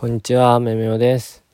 [0.00, 1.44] こんにちは、めめおです。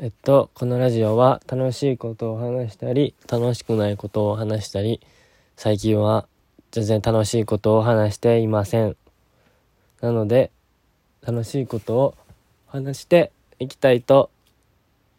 [0.00, 5.00] えっと、このラジオは楽しいことを話したり、楽しくないことを話したり、
[5.56, 6.26] 最近は
[6.72, 8.96] 全然楽しいことを話していません。
[10.00, 10.50] なので、
[11.24, 12.14] 楽しいことを
[12.66, 13.30] 話して
[13.60, 14.28] いきたいと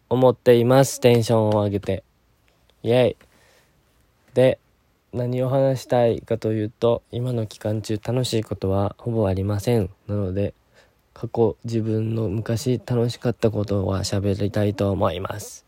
[0.10, 1.00] 思っています。
[1.00, 2.04] テンションを上げて。
[2.84, 3.18] イェイ。
[4.34, 4.60] で、
[5.14, 9.90] 何を話したいかというと、今の期間中楽しいことはほぼありません。
[10.08, 10.54] なので、
[11.20, 15.66] 過去自分の昔楽しかったことは喋りたいと思います。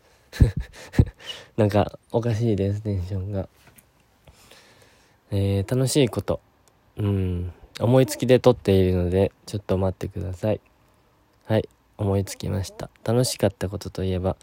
[1.58, 3.48] なんかおかしいです、テンションが。
[5.32, 6.38] えー、楽しいこと。
[6.98, 7.52] うん。
[7.80, 10.60] 思いつきで撮っているので、ちょっと待ってください。
[11.46, 12.88] はい、思いつきました。
[13.02, 14.36] 楽しかったことといえば、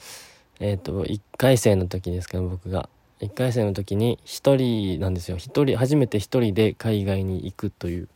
[0.60, 2.90] えっ、と、1回生の時ですかね、僕が。
[3.22, 4.58] 1回生の時に1
[4.98, 5.38] 人なんですよ。
[5.38, 8.10] 1人、初めて1人で海外に行くという、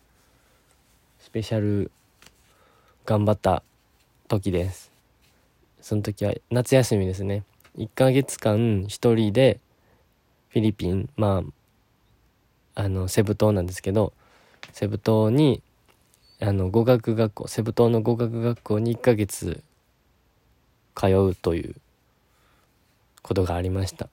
[1.19, 1.89] スペシャル
[3.11, 3.61] 頑張った
[4.29, 4.89] 時です。
[5.81, 7.43] その時は夏休みですね。
[7.77, 9.59] 1ヶ月間一人で
[10.47, 11.43] フィリピンま
[12.73, 14.13] ああのセブ島なんですけど
[14.71, 15.61] セブ島に
[16.39, 19.61] あの語学学校セブ島の語学学校に1ヶ月
[20.95, 21.75] 通うという
[23.23, 24.07] ことがありました。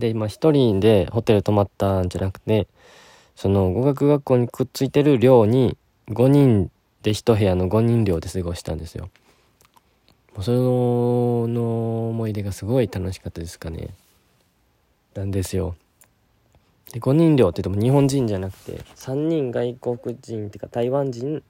[0.00, 2.66] で今一人でホテル泊まったんじゃなくて
[3.36, 5.76] その語学学校にくっついてる寮に
[6.08, 9.10] 5人で一部屋の5人寮で過ごしたんですよ。
[10.34, 13.90] もうそのの思い出がすごい楽しかったですかね。
[15.14, 15.76] なんですよ。
[16.92, 21.42] で5人寮って言っても日本人じゃなくて3人外国人っていうか台湾人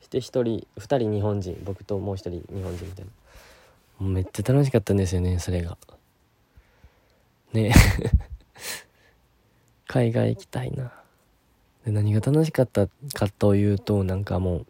[0.00, 0.42] して1人
[0.76, 3.10] 2人日本人僕ともう1人日本人みたいな。
[3.98, 5.76] もうめっちゃ楽しかったんですよねそれが。
[7.52, 7.72] ね。
[9.86, 10.92] 海外行きたいな。
[11.84, 14.66] で何が楽しかったかというとなんかもう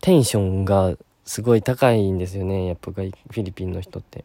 [0.00, 4.24] テンションがすごい高いんですよねやっぱフィリピンの人って。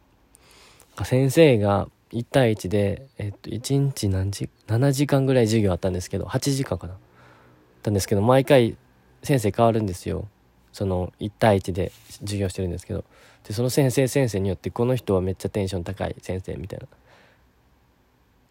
[1.06, 6.94] 先生が1対1で、えっと、1日何時7時間ぐらい授業あったんですけど8時間かな。
[6.94, 7.00] あっ
[7.82, 8.76] たんですけど毎回
[9.24, 10.28] 先生変わるんですよ。
[10.74, 13.06] その1対1で授業してるんですけど。
[13.48, 16.88] でその先生先生によってこの人はめっちゃテンション高い先生みたいな。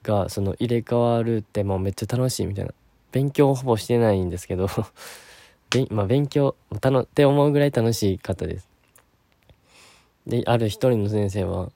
[0.02, 2.72] がその入れ替わるってもうめっちゃ楽しいみたいな。
[3.10, 4.68] 勉強ほぼしてないんですけど。
[5.90, 8.68] まあ勉強たのって思うぐらい楽しかったです。
[10.26, 11.70] である一人の先生は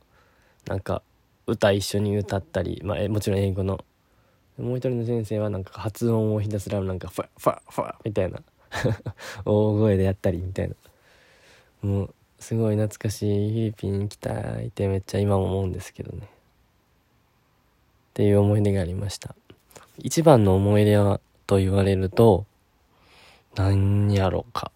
[0.66, 1.02] なんか
[1.46, 3.84] 歌一緒に歌ったり、まあ、もちろん英語の。
[4.58, 8.40] もう一人の先生はなんか発音をひたすらなんかファファファみたいな。
[9.44, 10.74] 大声でやったりみたいな。
[11.82, 13.50] もうすごい懐かしい。
[13.50, 16.28] フィリピン行きたいってめっちゃ今も思うんですけどね。
[18.12, 19.34] っていう思い出がありました。
[19.96, 22.44] 一番の思い出はと言われると
[23.56, 24.70] 何やろうか。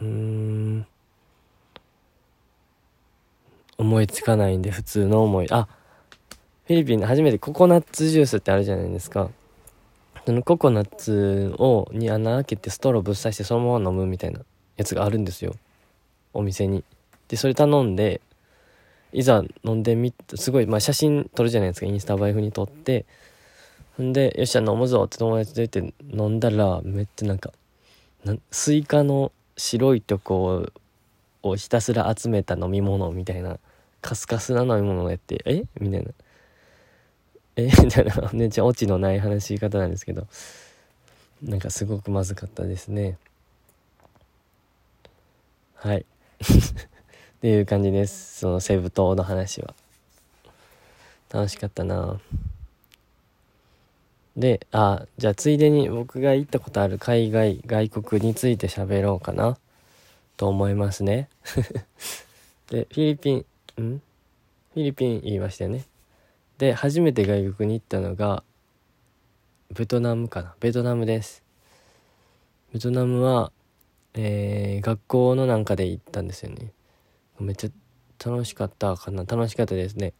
[0.00, 0.86] うーん。
[3.78, 5.46] 思いつかないんで普通の思い。
[5.52, 5.68] あ
[6.66, 9.30] フィリピンで初めてココナッツジュースってあるじゃないですか。
[10.26, 14.40] そのココナッツをに穴開けてストローぶっ刺してそのまま飲むみたいな
[14.76, 15.54] やつがあるんですよ。
[16.32, 16.82] お店に。
[17.28, 18.20] でそれ頼んで
[19.12, 21.86] いざ飲んでみすごい、まあ、写真撮るじゃないですか。
[21.86, 23.04] インスタ映え風に撮って。
[23.96, 27.52] ほんでよっしゃ飲むぞって友達と言って飲んだらめっちゃなんか
[28.24, 30.70] なスイカの白いとこ
[31.42, 33.58] をひたすら集めた飲み物みたいな
[34.00, 35.64] カスカスな飲み物をやってえ？
[35.78, 36.10] みたいな。
[37.56, 37.70] え？
[37.84, 38.30] みたいな。
[38.32, 40.26] めっちゃオチのない話し方なんですけど。
[41.42, 43.18] なんかすごくまずかったですね。
[45.74, 46.06] はい。
[47.42, 48.38] っていう感じです。
[48.38, 49.74] そのセブ島の話は。
[51.28, 52.20] 楽しかったな。
[54.36, 59.58] であじゃあついでに僕が行ったことある海外外国について喋ろうかな。
[60.36, 61.28] と思いますね。
[62.70, 63.42] でフィリピンん？
[63.74, 65.84] フィリピン言いましたよね。
[66.58, 68.44] で初めて外国に行ったのが
[69.72, 70.54] ベトナムかな。
[70.60, 71.42] ベトナムです。
[72.72, 73.50] ベトナムは
[74.14, 76.70] えー、学校のなんかで行ったんですよね。
[77.40, 79.24] めっちゃ楽しかったかな。
[79.24, 80.12] 楽しかったですね。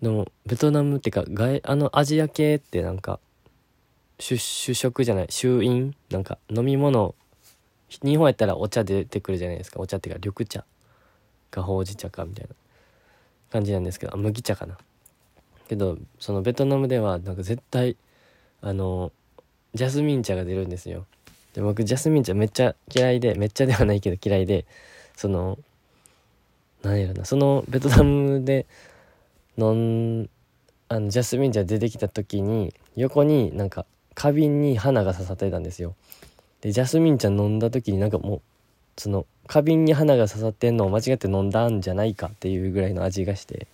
[0.00, 3.20] でもベトナムってか外あのアジア系ってなんか
[4.18, 5.94] 主主食じゃない衆飲？
[6.10, 7.14] なんか飲み物
[7.88, 9.80] 日本やったらお茶出てくるじゃないですか。
[9.80, 10.64] お茶っていうか緑茶。
[11.50, 12.54] かほうじ茶かみたいな
[13.50, 14.78] 感じなんですけどあ麦茶かな。
[15.68, 17.96] けどそのベトナムではなんか絶対
[18.60, 19.12] あの
[19.74, 21.06] ジャスミン茶が出るんですよ。
[21.54, 24.64] で僕ジャスミン茶めっちゃ嫌いでめっちゃではないけど嫌いで
[25.22, 25.56] その
[26.82, 28.66] 何やろなそのベトナムで
[29.56, 30.30] 飲ん
[30.88, 33.86] あのジャスミン茶出てきた時に横になんか
[34.16, 35.94] 花瓶に花が刺さってたんですよ。
[36.60, 38.42] でジャスミン茶飲んだ時になんかもう
[38.96, 43.68] その花瓶に花が刺さってんのを間違って飲んだんじゃないかっていうぐらいの味がして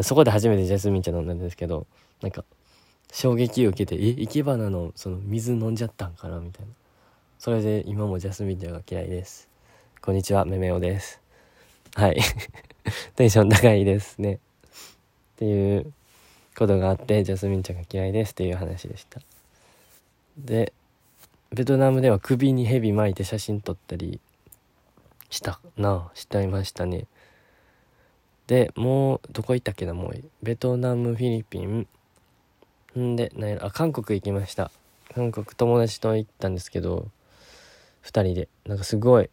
[0.00, 1.86] そこで初めてジャスミン茶飲んだんですけど
[2.20, 2.44] なんか
[3.12, 6.72] 衝撃を受けてえ生け花のその水飲んじゃったんかなみたいな。
[7.38, 9.48] それで今もジャスミン茶が嫌いです。
[10.00, 11.20] こんにちはめめおです。
[11.94, 12.18] はい。
[13.16, 14.34] テンション高いですね。
[14.34, 14.38] っ
[15.36, 15.92] ていう
[16.56, 19.20] ことがあってジャスミン茶が嫌いですっていう話でした。
[20.38, 20.72] で
[21.50, 24.20] ベトナムでは首に蛇巻いて写真撮ったり
[25.28, 26.10] したな。
[26.14, 27.06] していましたね。
[28.46, 30.24] でもうどこ行ったっけなもう。
[30.42, 31.88] ベトナムフィリピン。
[32.96, 34.70] んでなんやあ韓国行きました。
[35.14, 37.08] 韓国友達と行ったんですけど
[38.04, 38.48] 2人で。
[38.66, 39.28] なんかすごい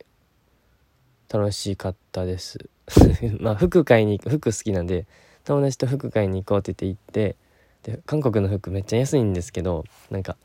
[1.38, 2.70] 楽しかったです
[3.40, 5.06] まあ服買いに行く服好きなんで
[5.46, 7.36] 友達と服買いに行こうって言って行っ
[7.84, 10.38] てで韓国の服めっちゃ安いんですけどなんか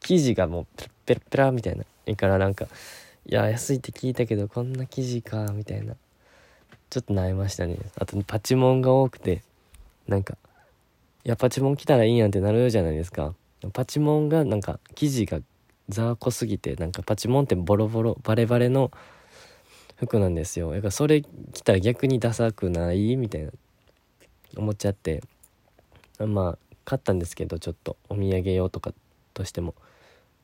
[0.00, 1.84] 生地がもうペラペラペラみたいな。
[2.06, 2.66] いいからなんか、
[3.26, 5.94] いや、安いって聞いたけど、こんな生地か、みたいな。
[6.88, 7.76] ちょっと悩ましたね。
[7.98, 9.42] あと、パチモンが多くて、
[10.08, 10.36] なんか、
[11.24, 13.34] いや、パチモン来たらいいやんってなるじゃないですか。
[13.72, 15.40] パチモンがなんか、生地が
[15.88, 18.90] ザーコすぎて、なんかパチモンってボロボロ、バレバレの
[20.00, 20.72] 服なんですよ。
[20.72, 23.50] だからそれ着たら逆にダサくないみたいな、
[24.56, 25.22] 思っちゃって。
[26.18, 28.92] まあ、買ったんですけど、ちょっとお土産用とか
[29.34, 29.74] としても。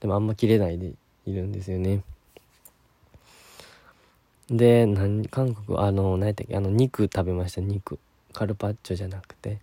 [0.01, 0.93] でもあんま切れないで
[1.27, 2.03] いるんですよね。
[4.49, 6.55] で何韓国あの何やったっけ？
[6.57, 7.61] あの肉食べました。
[7.63, 7.99] 肉。
[8.33, 9.59] カルパッチョじゃなくて。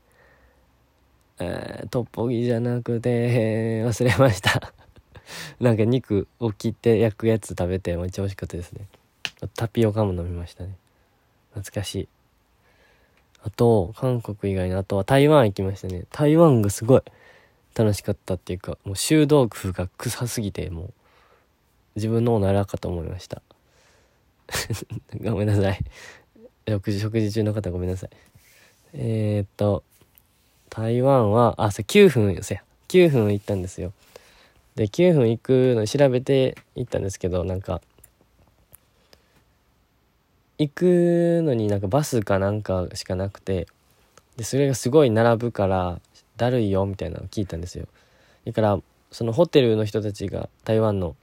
[1.39, 4.73] えー、トッポギじゃなくて 忘れました。
[5.59, 8.87] なんか肉を切って焼くやつ食べてめっちゃ美味しかったですね。
[9.47, 10.75] タピオカも飲みましたね。
[11.53, 12.07] 懐かしい。
[13.43, 16.05] あと韓国以外のあとは台湾行きましたね。
[16.11, 17.01] 台湾がすごい。
[17.75, 20.93] 楽しかったっていうかもう修道具が臭すぎてもう
[21.95, 23.41] 自分のおならかと思いました。
[25.21, 25.79] ごめんなさい。
[26.67, 28.09] 食事食事中の方ごめんなさい。
[28.93, 29.83] えー、っと
[30.69, 32.63] 台湾はあそう9分せや。
[32.89, 33.91] 9分行ったんですよ。
[34.75, 37.81] で9分行くの調べて行ったんですけどなんか
[40.57, 43.67] 行くのになんかバスかなんかしかなくて
[44.37, 45.99] でそれがすごい並ぶから
[46.37, 47.87] だるいよみたいなの聞いたんですよ。
[48.45, 48.79] だから
[49.11, 51.15] そのホテルの人たちが台湾の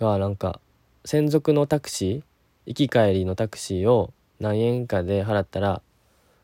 [0.00, 0.60] がなんか
[1.04, 2.22] 専属のタクシー
[2.66, 5.82] 行き帰りのタクシーを何円かで払ったら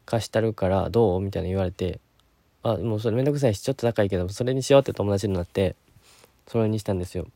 [0.05, 2.01] 貸したるからどうみたいな言われて
[2.63, 5.75] あもうそれめんどくさいしちょっと高いけどそれにしようって友達になって
[6.47, 7.27] それにしたんですよ。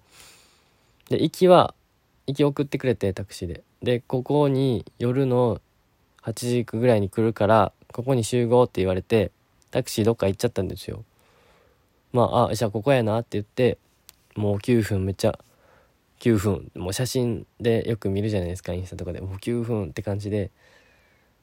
[1.09, 1.75] で行きは
[2.27, 5.61] 行き送ってくれてタクシーででここに夜の
[6.23, 9.31] 8時ぐらいに来るからここに集合って言われて
[9.71, 11.05] タクシーどっか行っちゃったんですよ。
[12.13, 13.79] まあ、あ、じゃあここやなって言って、
[14.35, 15.39] もう9分めっちゃ、
[16.19, 19.21] 9分、もう写真でよく見るじゃないですか、インスタとかで。
[19.21, 20.51] もう9分って感じで、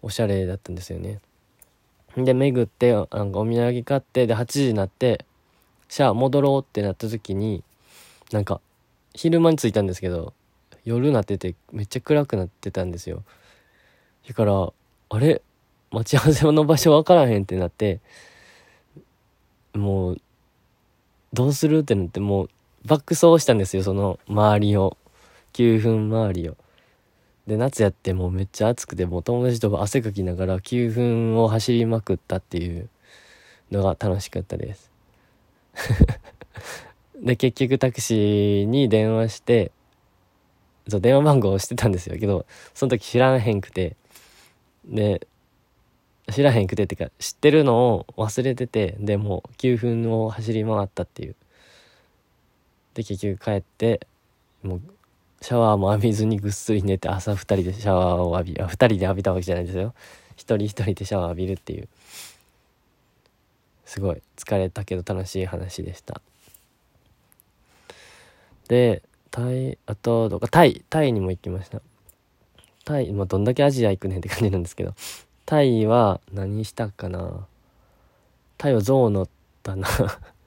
[0.01, 1.21] おしゃれだったんですよね。
[2.17, 5.25] で、巡って、なんかお土産買って、で、8時になって、
[5.87, 7.63] じゃあ戻ろうってなった時に、
[8.31, 8.59] なんか、
[9.13, 10.33] 昼間に着いたんですけど、
[10.87, 13.23] 夜なってて、めっちゃ暗くなってたんですよ。
[14.25, 14.71] だから、
[15.09, 15.41] あれ？
[15.91, 17.99] 待ち合わせの場所わからへんってなって、
[19.73, 20.21] もう、
[21.33, 22.49] どうするってなって、もう、
[22.85, 24.95] 爆走したんですよ、その周りを。
[25.51, 26.55] 9分周りを。
[27.47, 32.87] で、夏やってもうめっちゃ暑くて、もう友達と汗かきながら9分を走りまくったっていう
[33.71, 34.89] のが楽しかったです。
[37.21, 39.71] で、結局タクシーに電話して、
[40.89, 42.17] そう、電話番号をしてたんですよ。
[42.17, 43.95] けど、その時知らんへんくて、
[44.85, 45.27] で、
[46.31, 51.35] 知らへんくてってか知ってるのを忘れててでもう9分を走り回ったっていう。
[52.93, 54.07] で結局帰って
[54.63, 54.81] もう
[55.41, 59.93] シャワーも浴びずにぐっすり寝て朝2人でシャワーを浴びあ2人で浴びたわけじゃないですよ。
[60.35, 61.87] 1人1人でシャワー浴びるっていう。
[63.85, 66.21] すごい疲れたけど楽しい話でした。
[68.67, 69.01] で
[69.37, 71.79] タイあとどかタイタイにも行きました。
[72.85, 74.95] タイ、まあ、どんだけアジア行くねんって感じなんですけど。
[75.45, 77.45] タイは何したかな？
[78.57, 79.29] タイは象乗っ
[79.61, 79.87] たな。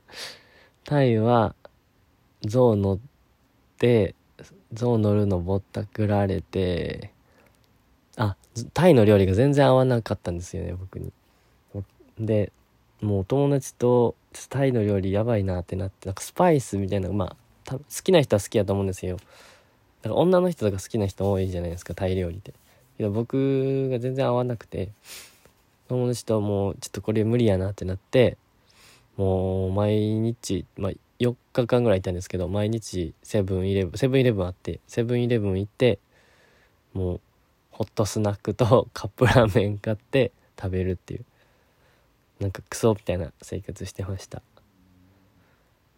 [0.82, 1.54] タイは
[2.42, 2.98] 象乗っ
[3.78, 4.16] て
[4.72, 7.12] 象乗るのぼったくられて。
[8.16, 8.34] あ
[8.74, 11.12] タイの料理が全然合わなかったんですよね僕に。
[12.18, 12.50] で
[13.00, 14.16] もう友達と
[14.48, 17.36] タイの料理やばいなってなってなんかスパイスみたいなまあ
[17.78, 19.16] 好きな人は好きやと思うんですよ。
[20.02, 22.54] だから女の人とか好きな人多いじゃないですかタイ料理って。
[23.00, 24.90] けど僕が全然合わなくて
[25.88, 28.36] 友達ともうちょっとこれ無理やなってなって
[29.16, 35.98] もう毎日、まあ、4日間ぐらいいたんですけど毎日セブンイレブンセブンイレブンあってセブンイレブン行って
[36.92, 37.20] もう
[37.70, 41.24] ホットスナックと カップラーメン買って食べるっていう
[42.38, 44.42] なんかクソみたいな生活してました。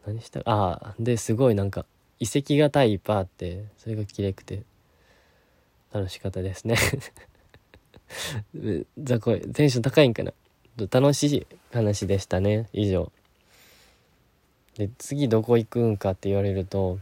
[0.07, 0.41] 何した？
[0.45, 1.87] ああですごいなんか
[2.19, 4.63] 遺跡型いっぱいあってそれが綺麗くて
[5.93, 6.77] 楽しかったですね。
[8.99, 10.33] 雑魚いテンション高いんかな？
[10.91, 13.13] 楽しい話でしたね以上。
[14.77, 16.99] で次どこ行くんかって言われると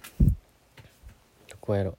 [1.48, 1.96] どこやろ？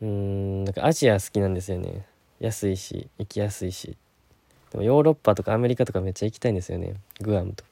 [0.00, 2.06] うーんなんかアジア好きなんですよね。
[2.40, 3.96] 安いし行きやすいし。
[4.70, 6.94] でもヨーロッパとかアメリカとかめっちゃ行きたいんですよね。
[7.20, 7.67] グアムとか。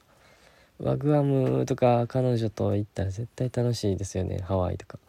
[0.79, 4.39] グアムとか彼女と行ったら絶対楽しいですよね。
[4.39, 4.99] ハワイとか。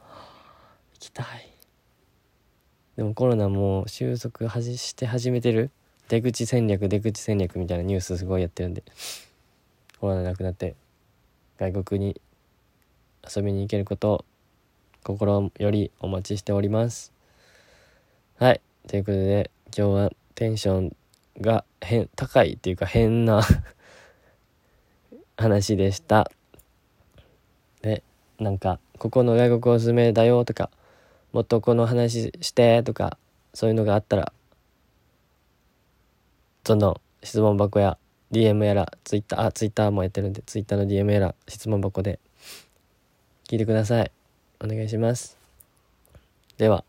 [0.95, 1.27] 行きたい。
[2.97, 5.71] でもコロナも収束はじして始めてる？
[6.09, 8.83] 出口戦略出口戦略みたいなニュースすごいやってるんで。
[10.01, 10.75] コロナなくなって
[11.59, 12.21] 外国に
[13.37, 14.25] 遊びに行けることを
[15.05, 17.13] 心よりお待ちしております。
[18.39, 18.61] はい。
[18.87, 20.97] ということで今日はテンション
[21.41, 23.43] が変高いっていうか変な
[25.39, 26.31] 話でした。
[27.81, 28.03] で
[28.41, 30.69] なんかここの外国おすすめだよとか
[31.33, 33.17] もっとこの話してとか
[33.55, 34.33] そういうのがあったら
[36.65, 37.97] どんどん質問箱や
[38.33, 42.19] DM やら Twitter あ Twitter もやってるんで Twitter の DM やら質問箱で
[43.49, 44.11] 聞いてください。
[44.61, 45.39] お願いします。
[46.59, 46.85] では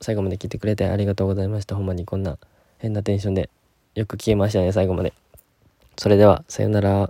[0.00, 1.76] 最後まで聞いてくれてありがとうございました。
[1.76, 2.38] ほんまにこんな
[2.78, 3.50] 変なテンションで
[3.94, 5.12] よく聞けましたね最後まで。
[5.96, 7.08] それではさよなら。